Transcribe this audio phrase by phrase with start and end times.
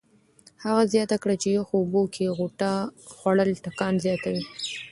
[0.63, 2.73] هغه زیاته کړه چې یخو اوبو کې غوطه
[3.15, 4.43] خوړل ټکان زیاتوي.